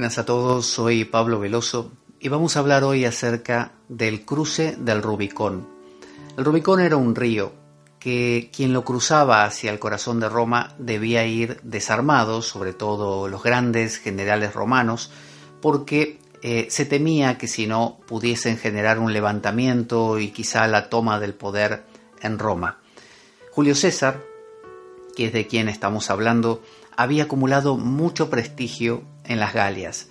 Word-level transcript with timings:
Buenas 0.00 0.16
a 0.16 0.24
todos, 0.24 0.64
soy 0.64 1.04
Pablo 1.04 1.38
Veloso 1.38 1.92
y 2.18 2.30
vamos 2.30 2.56
a 2.56 2.60
hablar 2.60 2.84
hoy 2.84 3.04
acerca 3.04 3.72
del 3.90 4.24
cruce 4.24 4.74
del 4.78 5.02
Rubicón. 5.02 5.68
El 6.38 6.46
Rubicón 6.46 6.80
era 6.80 6.96
un 6.96 7.14
río 7.14 7.52
que 7.98 8.50
quien 8.50 8.72
lo 8.72 8.82
cruzaba 8.82 9.44
hacia 9.44 9.70
el 9.70 9.78
corazón 9.78 10.18
de 10.18 10.30
Roma 10.30 10.74
debía 10.78 11.26
ir 11.26 11.60
desarmado, 11.64 12.40
sobre 12.40 12.72
todo 12.72 13.28
los 13.28 13.42
grandes 13.42 13.98
generales 13.98 14.54
romanos, 14.54 15.12
porque 15.60 16.18
eh, 16.40 16.68
se 16.70 16.86
temía 16.86 17.36
que 17.36 17.46
si 17.46 17.66
no 17.66 17.98
pudiesen 18.06 18.56
generar 18.56 18.98
un 18.98 19.12
levantamiento 19.12 20.18
y 20.18 20.30
quizá 20.30 20.66
la 20.66 20.88
toma 20.88 21.20
del 21.20 21.34
poder 21.34 21.84
en 22.22 22.38
Roma. 22.38 22.78
Julio 23.50 23.74
César, 23.74 24.22
que 25.14 25.26
es 25.26 25.34
de 25.34 25.46
quien 25.46 25.68
estamos 25.68 26.08
hablando, 26.08 26.62
había 26.96 27.24
acumulado 27.24 27.76
mucho 27.76 28.30
prestigio 28.30 29.02
en 29.30 29.40
las 29.40 29.54
Galias. 29.54 30.08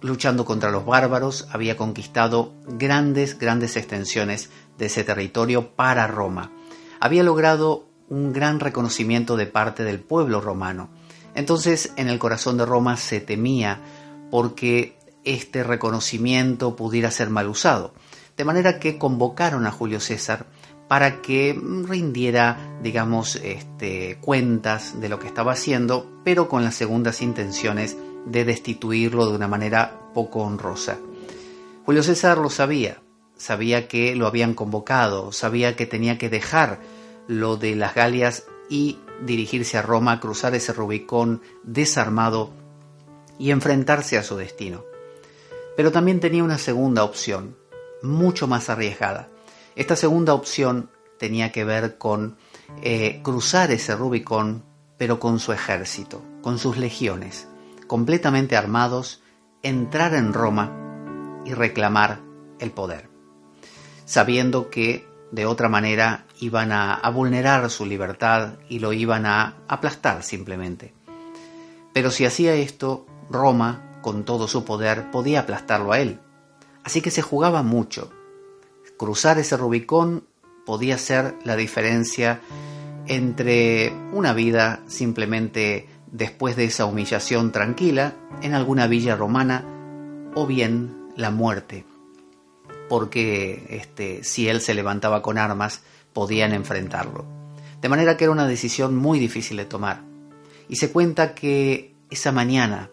Luchando 0.00 0.44
contra 0.44 0.72
los 0.72 0.84
bárbaros, 0.84 1.46
había 1.52 1.76
conquistado 1.76 2.54
grandes, 2.66 3.38
grandes 3.38 3.76
extensiones 3.76 4.50
de 4.78 4.86
ese 4.86 5.04
territorio 5.04 5.76
para 5.76 6.08
Roma. 6.08 6.50
Había 6.98 7.22
logrado 7.22 7.86
un 8.08 8.32
gran 8.32 8.58
reconocimiento 8.58 9.36
de 9.36 9.46
parte 9.46 9.84
del 9.84 10.00
pueblo 10.00 10.40
romano. 10.40 10.88
Entonces, 11.34 11.92
en 11.96 12.08
el 12.08 12.18
corazón 12.18 12.56
de 12.56 12.66
Roma 12.66 12.96
se 12.96 13.20
temía 13.20 13.80
porque 14.30 14.98
este 15.24 15.62
reconocimiento 15.62 16.74
pudiera 16.74 17.10
ser 17.10 17.30
mal 17.30 17.48
usado. 17.48 17.94
De 18.36 18.44
manera 18.44 18.80
que 18.80 18.98
convocaron 18.98 19.66
a 19.66 19.70
Julio 19.70 20.00
César 20.00 20.46
para 20.88 21.22
que 21.22 21.58
rindiera, 21.86 22.78
digamos, 22.82 23.36
este, 23.36 24.18
cuentas 24.20 25.00
de 25.00 25.08
lo 25.08 25.18
que 25.18 25.26
estaba 25.26 25.52
haciendo, 25.52 26.10
pero 26.24 26.48
con 26.48 26.64
las 26.64 26.74
segundas 26.74 27.22
intenciones 27.22 27.96
de 28.26 28.44
destituirlo 28.44 29.26
de 29.26 29.36
una 29.36 29.48
manera 29.48 30.00
poco 30.14 30.40
honrosa. 30.40 30.98
Julio 31.84 32.02
César 32.02 32.38
lo 32.38 32.50
sabía, 32.50 33.02
sabía 33.36 33.88
que 33.88 34.14
lo 34.14 34.26
habían 34.26 34.54
convocado, 34.54 35.32
sabía 35.32 35.74
que 35.74 35.86
tenía 35.86 36.18
que 36.18 36.30
dejar 36.30 36.80
lo 37.26 37.56
de 37.56 37.74
las 37.74 37.94
Galias 37.94 38.44
y 38.68 38.98
dirigirse 39.20 39.78
a 39.78 39.82
Roma, 39.82 40.20
cruzar 40.20 40.54
ese 40.54 40.72
Rubicón 40.72 41.42
desarmado 41.64 42.50
y 43.38 43.50
enfrentarse 43.50 44.16
a 44.18 44.22
su 44.22 44.36
destino. 44.36 44.84
Pero 45.76 45.90
también 45.90 46.20
tenía 46.20 46.44
una 46.44 46.58
segunda 46.58 47.02
opción, 47.02 47.56
mucho 48.02 48.46
más 48.46 48.70
arriesgada. 48.70 49.28
Esta 49.74 49.96
segunda 49.96 50.34
opción 50.34 50.90
tenía 51.18 51.50
que 51.50 51.64
ver 51.64 51.98
con 51.98 52.36
eh, 52.82 53.20
cruzar 53.22 53.70
ese 53.70 53.96
Rubicón, 53.96 54.64
pero 54.98 55.18
con 55.18 55.40
su 55.40 55.52
ejército, 55.52 56.22
con 56.42 56.58
sus 56.58 56.76
legiones 56.76 57.48
completamente 57.92 58.56
armados, 58.56 59.20
entrar 59.62 60.14
en 60.14 60.32
Roma 60.32 61.42
y 61.44 61.52
reclamar 61.52 62.22
el 62.58 62.70
poder, 62.70 63.10
sabiendo 64.06 64.70
que 64.70 65.06
de 65.30 65.44
otra 65.44 65.68
manera 65.68 66.24
iban 66.40 66.72
a, 66.72 67.06
vulnerar 67.10 67.68
su 67.68 67.84
libertad 67.84 68.54
y 68.70 68.78
lo 68.78 68.94
iban 68.94 69.26
a 69.26 69.58
aplastar 69.68 70.22
simplemente. 70.22 70.94
Pero 71.92 72.10
si 72.10 72.24
hacía 72.24 72.54
esto, 72.54 73.04
Roma, 73.28 73.98
con 74.00 74.24
todo 74.24 74.48
su 74.48 74.64
poder, 74.64 75.10
podía 75.10 75.40
aplastarlo 75.40 75.92
a 75.92 76.00
él. 76.00 76.18
Así 76.84 77.02
que 77.02 77.10
se 77.10 77.20
jugaba 77.20 77.62
mucho. 77.62 78.10
Cruzar 78.96 79.38
ese 79.38 79.58
Rubicón 79.58 80.24
podía 80.64 80.96
ser 80.96 81.34
la 81.44 81.56
diferencia 81.56 82.40
entre 83.06 83.92
una 84.14 84.32
vida 84.32 84.80
simplemente 84.86 85.91
después 86.12 86.54
de 86.56 86.64
esa 86.64 86.84
humillación 86.84 87.50
tranquila 87.50 88.14
en 88.42 88.54
alguna 88.54 88.86
villa 88.86 89.16
romana 89.16 89.64
o 90.34 90.46
bien 90.46 91.08
la 91.16 91.30
muerte, 91.30 91.84
porque 92.88 93.66
este, 93.70 94.22
si 94.22 94.48
él 94.48 94.60
se 94.60 94.74
levantaba 94.74 95.22
con 95.22 95.38
armas 95.38 95.82
podían 96.12 96.52
enfrentarlo. 96.52 97.24
De 97.80 97.88
manera 97.88 98.16
que 98.16 98.24
era 98.24 98.32
una 98.32 98.46
decisión 98.46 98.94
muy 98.94 99.18
difícil 99.18 99.56
de 99.56 99.64
tomar. 99.64 100.04
Y 100.68 100.76
se 100.76 100.92
cuenta 100.92 101.34
que 101.34 101.94
esa 102.10 102.30
mañana, 102.30 102.90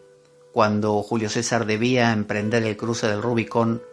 cuando 0.51 1.03
Julio 1.03 1.29
César 1.29 1.65
debía 1.65 2.11
emprender 2.11 2.63
el 2.63 2.77
cruce 2.77 3.07
del 3.07 3.21
Rubicón, 3.21 3.83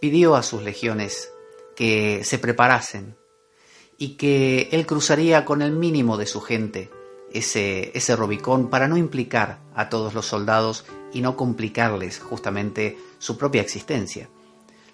pidió 0.00 0.34
a 0.34 0.42
sus 0.42 0.62
legiones 0.62 1.30
que 1.76 2.24
se 2.24 2.38
preparasen 2.38 3.16
y 3.98 4.16
que 4.16 4.68
él 4.72 4.86
cruzaría 4.86 5.44
con 5.44 5.62
el 5.62 5.72
mínimo 5.72 6.16
de 6.16 6.26
su 6.26 6.40
gente 6.40 6.90
ese, 7.38 8.16
Rubicón 8.16 8.68
para 8.68 8.88
no 8.88 8.96
implicar 8.96 9.58
a 9.74 9.88
todos 9.88 10.14
los 10.14 10.26
soldados 10.26 10.84
y 11.12 11.20
no 11.20 11.36
complicarles 11.36 12.18
justamente 12.18 12.98
su 13.18 13.36
propia 13.36 13.62
existencia. 13.62 14.28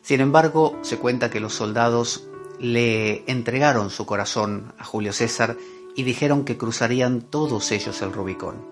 Sin 0.02 0.20
embargo, 0.20 0.78
se 0.82 0.98
cuenta 0.98 1.30
que 1.30 1.40
los 1.40 1.54
soldados 1.54 2.26
le 2.58 3.24
entregaron 3.30 3.90
su 3.90 4.06
corazón 4.06 4.74
a 4.78 4.84
Julio 4.84 5.12
César 5.12 5.56
y 5.94 6.02
dijeron 6.02 6.44
que 6.44 6.56
cruzarían 6.56 7.22
todos 7.22 7.70
ellos 7.72 8.02
el 8.02 8.12
Rubicón, 8.12 8.64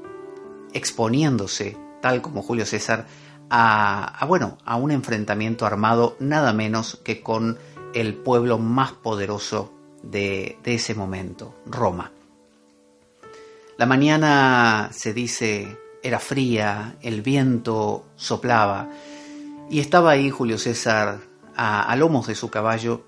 exponiéndose, 0.72 1.76
tal 2.00 2.22
como 2.22 2.42
Julio 2.42 2.66
César, 2.66 3.06
a, 3.50 4.25
bueno, 4.28 4.59
a 4.64 4.76
un 4.76 4.91
enfrentamiento 4.91 5.66
armado 5.66 6.16
nada 6.20 6.53
menos 6.53 7.00
que 7.04 7.20
con 7.20 7.59
el 7.94 8.14
pueblo 8.14 8.59
más 8.59 8.92
poderoso 8.92 9.72
de 10.03 10.56
ese 10.64 10.94
momento, 10.94 11.54
Roma. 11.66 12.12
La 13.80 13.86
mañana, 13.86 14.91
se 14.92 15.14
dice, 15.14 15.78
era 16.02 16.18
fría, 16.18 16.98
el 17.00 17.22
viento 17.22 18.04
soplaba, 18.14 18.91
y 19.70 19.80
estaba 19.80 20.10
ahí 20.10 20.28
Julio 20.28 20.58
César 20.58 21.20
a, 21.56 21.96
lomos 21.96 22.26
de 22.26 22.34
su 22.34 22.50
caballo, 22.50 23.06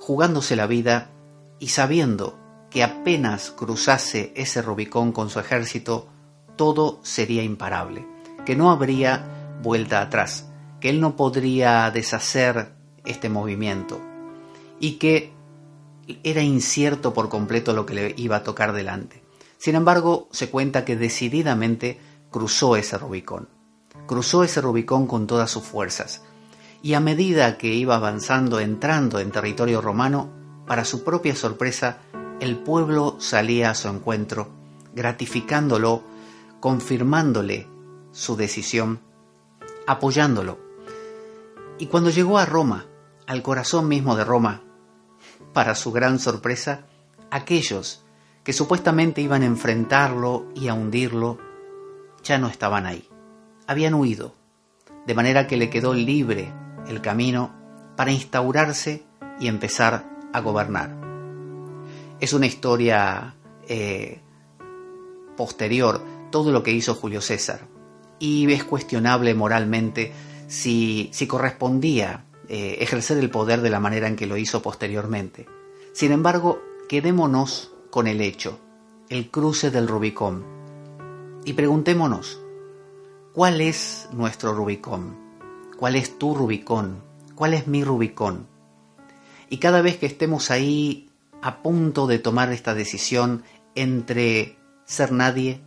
jugándose 0.00 0.56
la 0.56 0.66
vida 0.66 1.10
y 1.58 1.68
sabiendo 1.68 2.38
que 2.70 2.82
apenas 2.82 3.50
cruzase 3.50 4.32
ese 4.34 4.62
Rubicón 4.62 5.12
con 5.12 5.28
su 5.28 5.40
ejército, 5.40 6.08
todo 6.56 7.00
sería 7.02 7.42
imparable, 7.42 8.06
que 8.46 8.56
no 8.56 8.70
habría 8.70 9.26
vuelta 9.62 10.00
atrás, 10.00 10.48
que 10.80 10.88
él 10.88 11.02
no 11.02 11.16
podría 11.16 11.90
deshacer 11.90 12.72
este 13.04 13.28
movimiento 13.28 14.00
y 14.80 14.92
que 14.92 15.34
era 16.22 16.40
incierto 16.40 17.12
por 17.12 17.28
completo 17.28 17.74
lo 17.74 17.84
que 17.84 17.92
le 17.92 18.14
iba 18.16 18.36
a 18.36 18.42
tocar 18.42 18.72
delante. 18.72 19.23
Sin 19.64 19.76
embargo, 19.76 20.28
se 20.30 20.50
cuenta 20.50 20.84
que 20.84 20.94
decididamente 20.94 21.98
cruzó 22.30 22.76
ese 22.76 22.98
Rubicón. 22.98 23.48
Cruzó 24.06 24.44
ese 24.44 24.60
Rubicón 24.60 25.06
con 25.06 25.26
todas 25.26 25.50
sus 25.50 25.64
fuerzas. 25.64 26.20
Y 26.82 26.92
a 26.92 27.00
medida 27.00 27.56
que 27.56 27.68
iba 27.68 27.96
avanzando, 27.96 28.60
entrando 28.60 29.20
en 29.20 29.30
territorio 29.30 29.80
romano, 29.80 30.28
para 30.66 30.84
su 30.84 31.02
propia 31.02 31.34
sorpresa, 31.34 32.00
el 32.40 32.58
pueblo 32.58 33.16
salía 33.20 33.70
a 33.70 33.74
su 33.74 33.88
encuentro, 33.88 34.50
gratificándolo, 34.94 36.02
confirmándole 36.60 37.66
su 38.12 38.36
decisión, 38.36 39.00
apoyándolo. 39.86 40.58
Y 41.78 41.86
cuando 41.86 42.10
llegó 42.10 42.36
a 42.36 42.44
Roma, 42.44 42.84
al 43.26 43.40
corazón 43.42 43.88
mismo 43.88 44.14
de 44.14 44.24
Roma, 44.24 44.60
para 45.54 45.74
su 45.74 45.90
gran 45.90 46.18
sorpresa, 46.18 46.84
aquellos 47.30 48.04
que 48.44 48.52
supuestamente 48.52 49.22
iban 49.22 49.42
a 49.42 49.46
enfrentarlo 49.46 50.46
y 50.54 50.68
a 50.68 50.74
hundirlo, 50.74 51.38
ya 52.22 52.38
no 52.38 52.48
estaban 52.48 52.86
ahí. 52.86 53.08
Habían 53.66 53.94
huido, 53.94 54.34
de 55.06 55.14
manera 55.14 55.46
que 55.46 55.56
le 55.56 55.70
quedó 55.70 55.94
libre 55.94 56.52
el 56.86 57.00
camino 57.00 57.54
para 57.96 58.12
instaurarse 58.12 59.02
y 59.40 59.48
empezar 59.48 60.04
a 60.32 60.40
gobernar. 60.40 60.94
Es 62.20 62.32
una 62.34 62.46
historia 62.46 63.34
eh, 63.66 64.20
posterior 65.36 66.02
todo 66.30 66.52
lo 66.52 66.62
que 66.62 66.72
hizo 66.72 66.94
Julio 66.94 67.20
César 67.20 67.66
y 68.18 68.50
es 68.52 68.64
cuestionable 68.64 69.34
moralmente 69.34 70.12
si, 70.46 71.08
si 71.12 71.26
correspondía 71.26 72.24
eh, 72.48 72.78
ejercer 72.80 73.18
el 73.18 73.30
poder 73.30 73.62
de 73.62 73.70
la 73.70 73.80
manera 73.80 74.06
en 74.06 74.16
que 74.16 74.26
lo 74.26 74.36
hizo 74.36 74.60
posteriormente. 74.60 75.46
Sin 75.92 76.12
embargo, 76.12 76.60
quedémonos 76.88 77.73
con 77.94 78.08
el 78.08 78.20
hecho, 78.22 78.58
el 79.08 79.30
cruce 79.30 79.70
del 79.70 79.86
Rubicón, 79.86 80.44
y 81.44 81.52
preguntémonos, 81.52 82.40
¿cuál 83.32 83.60
es 83.60 84.08
nuestro 84.10 84.52
Rubicón? 84.52 85.16
¿Cuál 85.78 85.94
es 85.94 86.18
tu 86.18 86.34
Rubicón? 86.34 87.04
¿Cuál 87.36 87.54
es 87.54 87.68
mi 87.68 87.84
Rubicón? 87.84 88.48
Y 89.48 89.58
cada 89.58 89.80
vez 89.80 89.96
que 89.96 90.06
estemos 90.06 90.50
ahí 90.50 91.08
a 91.40 91.62
punto 91.62 92.08
de 92.08 92.18
tomar 92.18 92.50
esta 92.52 92.74
decisión 92.74 93.44
entre 93.76 94.58
ser 94.86 95.12
nadie, 95.12 95.62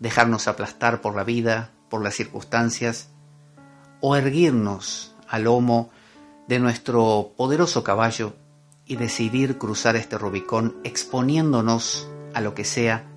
dejarnos 0.00 0.48
aplastar 0.48 1.00
por 1.00 1.16
la 1.16 1.24
vida, 1.24 1.72
por 1.88 2.04
las 2.04 2.12
circunstancias, 2.12 3.08
o 4.02 4.16
erguirnos 4.16 5.16
al 5.26 5.44
lomo 5.44 5.88
de 6.46 6.58
nuestro 6.58 7.32
poderoso 7.38 7.82
caballo 7.82 8.34
y 8.86 8.96
decidir 8.96 9.58
cruzar 9.58 9.96
este 9.96 10.18
Rubicón 10.18 10.76
exponiéndonos 10.84 12.08
a 12.34 12.40
lo 12.40 12.54
que 12.54 12.64
sea, 12.64 13.10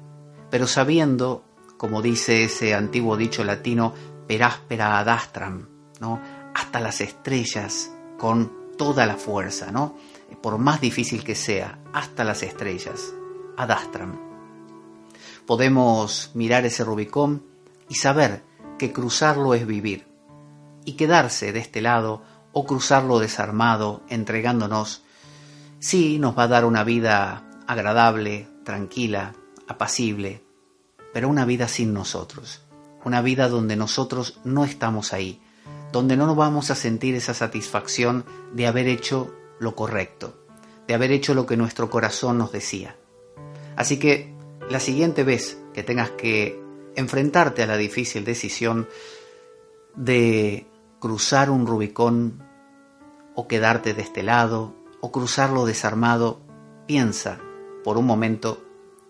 pero 0.49 0.67
sabiendo, 0.67 1.43
como 1.77 2.01
dice 2.01 2.43
ese 2.43 2.73
antiguo 2.73 3.17
dicho 3.17 3.43
latino, 3.43 3.93
per 4.27 4.43
aspera 4.43 4.99
ad 4.99 5.09
astram, 5.09 5.67
¿no? 5.99 6.21
hasta 6.53 6.79
las 6.79 7.01
estrellas 7.01 7.91
con 8.17 8.75
toda 8.77 9.05
la 9.05 9.15
fuerza, 9.15 9.71
¿no? 9.71 9.97
por 10.41 10.57
más 10.57 10.81
difícil 10.81 11.23
que 11.23 11.35
sea, 11.35 11.79
hasta 11.93 12.23
las 12.23 12.43
estrellas, 12.43 13.13
ad 13.57 13.71
astram. 13.71 14.19
Podemos 15.45 16.31
mirar 16.33 16.65
ese 16.65 16.83
Rubicón 16.83 17.43
y 17.89 17.95
saber 17.95 18.43
que 18.77 18.91
cruzarlo 18.91 19.53
es 19.53 19.65
vivir, 19.65 20.05
y 20.87 20.93
quedarse 20.93 21.51
de 21.51 21.59
este 21.59 21.81
lado 21.81 22.21
o 22.53 22.65
cruzarlo 22.65 23.19
desarmado, 23.19 24.03
entregándonos, 24.07 25.03
sí 25.79 26.19
nos 26.19 26.38
va 26.38 26.44
a 26.44 26.47
dar 26.47 26.65
una 26.65 26.83
vida 26.83 27.44
agradable, 27.68 28.47
tranquila, 28.63 29.33
apacible, 29.68 30.44
pero 31.13 31.29
una 31.29 31.45
vida 31.45 31.68
sin 31.68 31.94
nosotros, 31.94 32.63
una 33.03 33.21
vida 33.21 33.50
donde 33.50 33.75
nosotros 33.75 34.39
no 34.44 34.63
estamos 34.63 35.13
ahí, 35.13 35.41
donde 35.91 36.18
no 36.18 36.25
nos 36.25 36.35
vamos 36.35 36.71
a 36.71 36.75
sentir 36.75 37.15
esa 37.15 37.33
satisfacción 37.33 38.25
de 38.53 38.68
haber 38.68 38.88
hecho 38.88 39.33
lo 39.59 39.75
correcto, 39.75 40.45
de 40.88 40.94
haber 40.94 41.12
hecho 41.12 41.33
lo 41.33 41.45
que 41.45 41.57
nuestro 41.57 41.89
corazón 41.89 42.38
nos 42.38 42.51
decía. 42.51 42.95
Así 43.75 43.97
que 44.00 44.33
la 44.69 44.79
siguiente 44.79 45.24
vez 45.24 45.57
que 45.74 45.83
tengas 45.83 46.12
que 46.12 46.62
enfrentarte 46.95 47.63
a 47.63 47.68
la 47.68 47.77
difícil 47.77 48.25
decisión 48.25 48.88
de 49.95 50.68
cruzar 51.00 51.50
un 51.50 51.68
Rubicón 51.68 52.44
o 53.35 53.47
quedarte 53.47 53.94
de 53.94 54.01
este 54.01 54.24
lado 54.24 54.76
o 55.01 55.11
cruzarlo 55.11 55.65
desarmado, 55.65 56.41
piensa 56.88 57.39
por 57.83 57.97
un 57.97 58.05
momento 58.05 58.63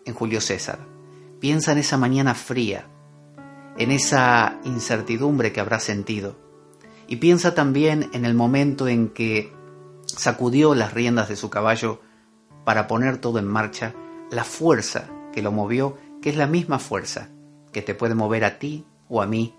en 0.05 0.13
Julio 0.13 0.41
César. 0.41 0.79
Piensa 1.39 1.71
en 1.71 1.77
esa 1.77 1.97
mañana 1.97 2.33
fría, 2.33 2.87
en 3.77 3.91
esa 3.91 4.59
incertidumbre 4.63 5.51
que 5.51 5.59
habrá 5.59 5.79
sentido. 5.79 6.35
Y 7.07 7.17
piensa 7.17 7.53
también 7.53 8.09
en 8.13 8.25
el 8.25 8.33
momento 8.33 8.87
en 8.87 9.09
que 9.09 9.53
sacudió 10.05 10.75
las 10.75 10.93
riendas 10.93 11.29
de 11.29 11.35
su 11.35 11.49
caballo 11.49 12.01
para 12.65 12.87
poner 12.87 13.19
todo 13.19 13.39
en 13.39 13.47
marcha, 13.47 13.93
la 14.31 14.43
fuerza 14.43 15.09
que 15.31 15.41
lo 15.41 15.51
movió, 15.51 15.97
que 16.21 16.29
es 16.29 16.35
la 16.35 16.47
misma 16.47 16.79
fuerza 16.79 17.29
que 17.71 17.81
te 17.81 17.93
puede 17.93 18.15
mover 18.15 18.43
a 18.43 18.59
ti 18.59 18.85
o 19.07 19.21
a 19.21 19.27
mí 19.27 19.55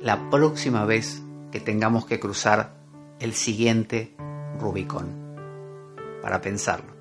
la 0.00 0.30
próxima 0.30 0.84
vez 0.84 1.22
que 1.50 1.60
tengamos 1.60 2.06
que 2.06 2.20
cruzar 2.20 2.76
el 3.18 3.34
siguiente 3.34 4.14
Rubicón. 4.58 5.25
Para 6.26 6.40
pensarlo. 6.40 6.95